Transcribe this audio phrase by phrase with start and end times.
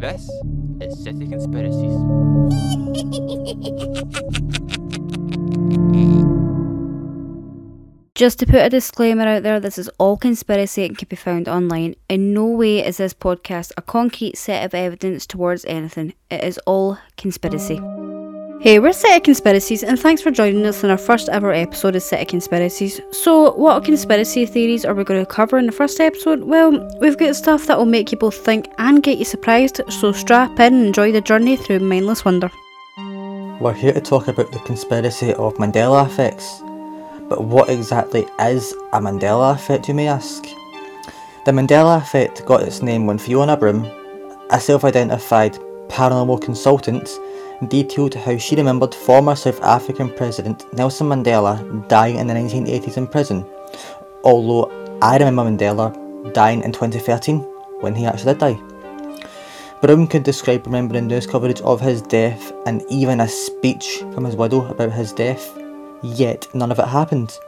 [0.00, 0.30] This
[0.80, 1.94] is City Conspiracies.
[8.14, 11.48] Just to put a disclaimer out there, this is all conspiracy and can be found
[11.48, 11.94] online.
[12.08, 16.12] In no way is this podcast a concrete set of evidence towards anything.
[16.30, 17.80] It is all conspiracy.
[18.62, 22.02] Hey, we're City Conspiracies, and thanks for joining us in our first ever episode of
[22.02, 23.00] City Conspiracies.
[23.10, 26.44] So, what conspiracy theories are we going to cover in the first episode?
[26.44, 26.70] Well,
[27.00, 30.60] we've got stuff that will make you both think and get you surprised, so strap
[30.60, 32.50] in and enjoy the journey through mindless wonder.
[33.62, 36.60] We're here to talk about the conspiracy of Mandela effects.
[37.30, 40.44] But what exactly is a Mandela effect, you may ask?
[41.46, 43.90] The Mandela effect got its name when Fiona Broome,
[44.50, 45.54] a self identified
[45.88, 47.08] paranormal consultant,
[47.68, 53.06] detailed how she remembered former South African President Nelson Mandela dying in the 1980s in
[53.06, 53.44] prison.
[54.24, 57.38] Although I remember Mandela dying in 2013
[57.80, 58.60] when he actually did die.
[59.80, 64.36] Broome could describe remembering news coverage of his death and even a speech from his
[64.36, 65.58] widow about his death,
[66.02, 67.38] yet none of it happened.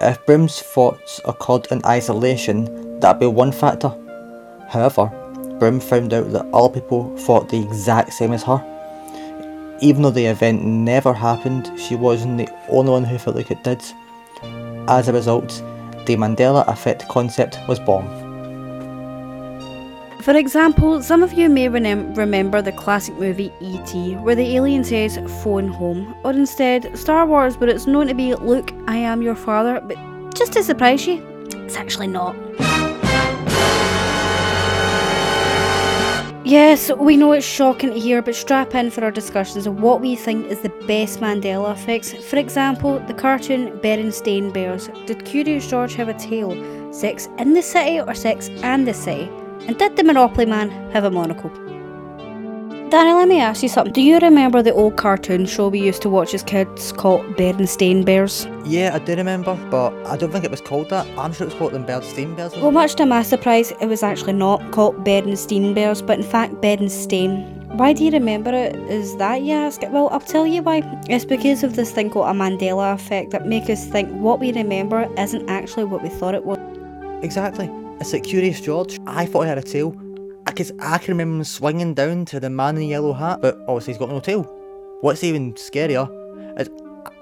[0.00, 3.94] If Broome's thoughts occurred in isolation, that'd be one factor.
[4.68, 5.12] However,
[5.58, 8.64] Broome found out that all people thought the exact same as her.
[9.80, 13.64] Even though the event never happened, she wasn't the only one who felt like it
[13.64, 13.82] did.
[14.88, 15.48] As a result,
[16.06, 18.06] the Mandela effect concept was born.
[20.20, 24.84] For example, some of you may renem- remember the classic movie E.T., where the alien
[24.84, 29.22] says, phone home, or instead, Star Wars, where it's known to be, Luke, I am
[29.22, 29.96] your father, but
[30.34, 31.24] just to surprise you,
[31.64, 32.36] it's actually not.
[36.44, 40.00] Yes, we know it's shocking to hear, but strap in for our discussions of what
[40.00, 42.14] we think is the best Mandela effects.
[42.14, 44.88] For example, the cartoon Berenstain Bears.
[45.04, 46.50] Did Curious George have a tail?
[46.94, 49.30] Sex in the city or sex and the city?
[49.66, 51.50] And did the Monopoly Man have a monocle?
[52.90, 53.92] Danny, let me ask you something.
[53.92, 58.04] Do you remember the old cartoon show we used to watch as kids called Berenstain
[58.04, 58.48] Bears?
[58.64, 61.06] Yeah, I do remember, but I don't think it was called that.
[61.16, 62.52] I'm sure it was called them Bernstein Bears.
[62.56, 66.54] Well, much to my surprise, it was actually not called Berenstain Bears, but in fact
[66.54, 67.64] Berenstain.
[67.76, 68.74] Why do you remember it?
[68.90, 69.82] Is that, you ask?
[69.82, 70.82] Well, I'll tell you why.
[71.08, 74.52] It's because of this thing called a Mandela effect that makes us think what we
[74.52, 76.58] remember isn't actually what we thought it was.
[77.22, 77.70] Exactly.
[78.00, 78.98] It's like Curious George.
[79.06, 79.94] I thought he had a tail.
[80.50, 83.58] Because I can remember him swinging down to the man in the yellow hat, but
[83.68, 84.42] obviously he's got no tail.
[85.00, 86.08] What's even scarier
[86.60, 86.68] is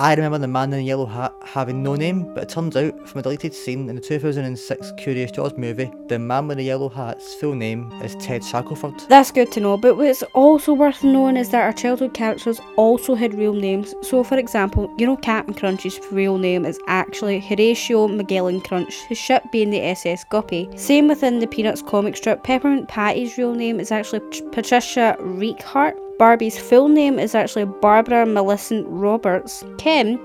[0.00, 3.08] I remember the man in the yellow hat having no name, but it turns out
[3.08, 6.88] from a deleted scene in the 2006 Curious George movie, the man with the yellow
[6.88, 8.94] hat's full name is Ted Shackelford.
[9.08, 13.16] That's good to know, but what's also worth knowing is that our childhood characters also
[13.16, 13.92] had real names.
[14.02, 19.18] So, for example, you know Captain Crunch's real name is actually Horatio Magellan Crunch, his
[19.18, 20.68] ship being the SS Guppy.
[20.76, 24.20] Same within the Peanuts comic strip, Peppermint Patty's real name is actually
[24.52, 25.98] Patricia Reichardt.
[26.18, 29.62] Barbie's full name is actually Barbara Millicent Roberts.
[29.78, 30.18] Ken,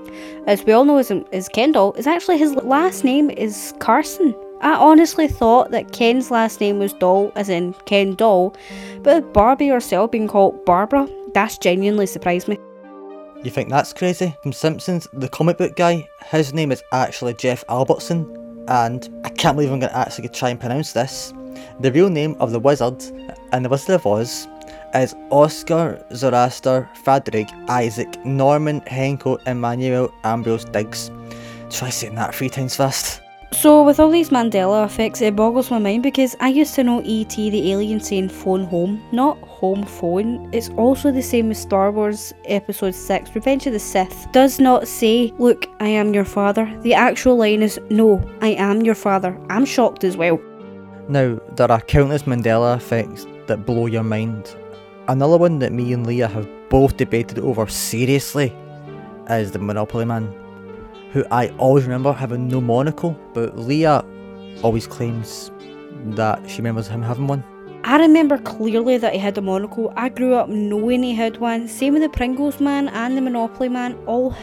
[0.48, 4.34] as we all know is, is Kendall, is actually his last name is Carson.
[4.60, 8.56] I honestly thought that Ken's last name was Doll, as in Ken Doll,
[9.02, 12.58] but Barbie herself being called Barbara, that's genuinely surprised me.
[13.44, 14.34] You think that's crazy?
[14.42, 19.56] From Simpsons, the comic book guy, his name is actually Jeff Albertson, and I can't
[19.56, 21.32] believe I'm going to actually try and pronounce this.
[21.78, 23.00] The real name of the wizard
[23.52, 24.48] in the Wizard of Oz
[24.94, 31.10] is Oscar Zoroaster Frederick Isaac Norman Henko Emmanuel Ambrose Diggs.
[31.70, 33.20] Try saying that three times fast.
[33.52, 37.00] So, with all these Mandela effects, it boggles my mind because I used to know
[37.04, 37.50] E.T.
[37.50, 40.48] the alien saying phone home, not home phone.
[40.52, 44.26] It's also the same with Star Wars Episode 6 Revenge of the Sith.
[44.32, 46.66] Does not say, Look, I am your father.
[46.82, 49.38] The actual line is, No, I am your father.
[49.48, 50.40] I'm shocked as well.
[51.08, 54.56] Now, there are countless Mandela effects that blow your mind.
[55.06, 58.56] Another one that me and Leah have both debated over seriously
[59.28, 60.32] is the Monopoly Man,
[61.12, 64.02] who I always remember having no monocle, but Leah
[64.62, 65.50] always claims
[66.16, 67.44] that she remembers him having one.
[67.84, 69.92] I remember clearly that he had a monocle.
[69.94, 71.68] I grew up knowing he had one.
[71.68, 74.34] Same with the Pringles Man and the Monopoly Man, all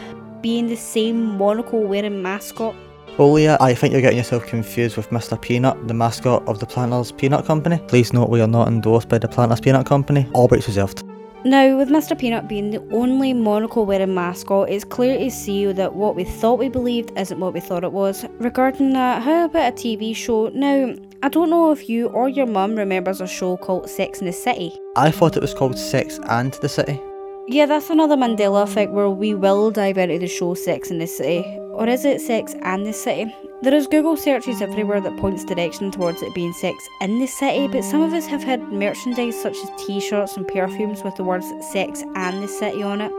[0.42, 2.76] being the same monocle wearing mascot.
[3.22, 5.40] Oh well, I think you're getting yourself confused with Mr.
[5.40, 7.78] Peanut, the mascot of the Planters Peanut Company.
[7.86, 10.26] Please note we are not endorsed by the Planters Peanut Company.
[10.34, 11.04] All rights reserved.
[11.44, 12.18] Now, with Mr.
[12.18, 16.58] Peanut being the only monocle wearing mascot, it's clear to see that what we thought
[16.58, 18.26] we believed isn't what we thought it was.
[18.40, 20.48] Regarding that, how about a TV show?
[20.48, 20.92] Now,
[21.22, 24.32] I don't know if you or your mum remembers a show called Sex in the
[24.32, 24.76] City.
[24.96, 27.00] I thought it was called Sex and the City.
[27.48, 31.06] Yeah, that's another Mandela effect where we will dive into the show Sex in the
[31.06, 31.44] City.
[31.72, 33.34] Or is it Sex and the City?
[33.62, 37.68] There is Google searches everywhere that points direction towards it being sex in the city,
[37.68, 41.46] but some of us have had merchandise such as t-shirts and perfumes with the words
[41.70, 43.12] sex and the city on it.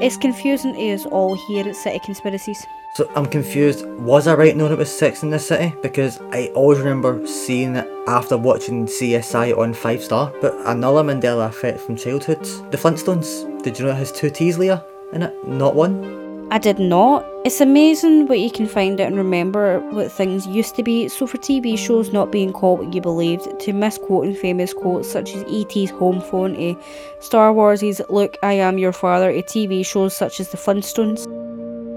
[0.00, 2.66] It's confusing to us all here at City Conspiracies.
[2.94, 3.86] So I'm confused.
[4.00, 5.72] Was I right knowing it was six in the City?
[5.82, 10.32] Because I always remember seeing it after watching CSI on Five Star.
[10.40, 12.42] But another Mandela effect from childhood.
[12.72, 13.62] The Flintstones.
[13.62, 14.84] Did you know it has two T's, Leah?
[15.12, 16.23] In it, not one.
[16.50, 17.24] I did not.
[17.44, 21.08] It's amazing what you can find out and remember what things used to be.
[21.08, 25.34] So, for TV shows not being called what you believed, to misquoting famous quotes such
[25.34, 26.76] as E.T.'s home phone, to
[27.20, 31.24] Star Wars' Look, I Am Your Father, eh, to TV shows such as The Flintstones.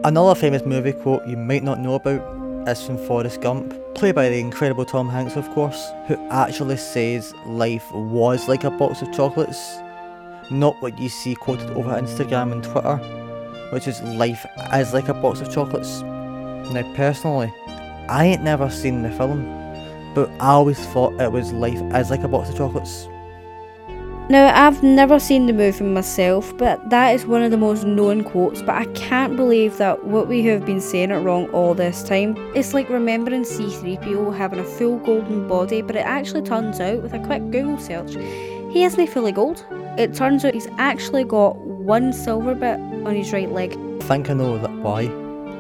[0.06, 4.30] Another famous movie quote you might not know about is from Forrest Gump, played by
[4.30, 9.12] the incredible Tom Hanks, of course, who actually says life was like a box of
[9.14, 9.78] chocolates,
[10.52, 13.27] not what you see quoted over Instagram and Twitter
[13.72, 16.02] which is Life is Like a Box of Chocolates.
[16.02, 17.54] Now, personally,
[18.10, 19.44] I ain't never seen the film,
[20.14, 23.08] but I always thought it was Life is Like a Box of Chocolates.
[24.30, 28.26] Now, I've never seen the movie myself, but that is one of the most known
[28.26, 28.62] quotes.
[28.62, 32.36] But I can't believe that what we have been saying it wrong all this time.
[32.54, 37.14] It's like remembering C3PO having a full golden body, but it actually turns out, with
[37.14, 38.18] a quick Google search,
[38.70, 39.66] he isn't fully gold.
[39.98, 43.78] It turns out he's actually got one silver bit on his right leg.
[44.02, 45.08] I think I know that why.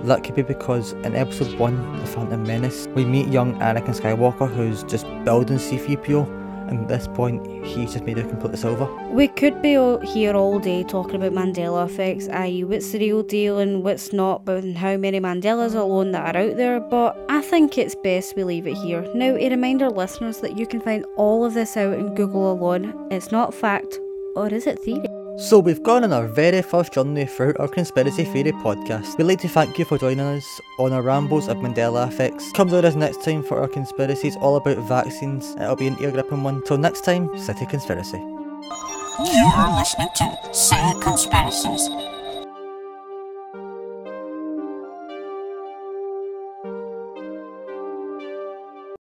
[0.04, 4.54] That could be because in episode 1, The Phantom Menace, we meet young Anakin Skywalker
[4.54, 8.86] who's just building C3PO and at this point he's just made it completely silver.
[9.10, 9.74] We could be
[10.06, 12.64] here all day talking about Mandela effects, i.e.
[12.64, 16.58] what's the real deal and what's not, but how many Mandelas alone that are out
[16.58, 19.08] there, but I think it's best we leave it here.
[19.14, 23.08] Now, a reminder listeners that you can find all of this out in Google alone.
[23.12, 24.00] It's not fact,
[24.36, 25.17] or is it theory?
[25.38, 29.20] So we've gone on our very first journey through our Conspiracy Theory podcast.
[29.20, 32.52] We'd like to thank you for joining us on our rambles of Mandela effects.
[32.54, 35.54] Come join us next time for our conspiracies all about vaccines.
[35.62, 36.64] It'll be an ear gripping one.
[36.64, 38.18] Till next time, City Conspiracy.
[38.18, 42.17] You are listening to City Conspiracies.